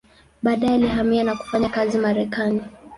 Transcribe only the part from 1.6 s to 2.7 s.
kazi Marekani.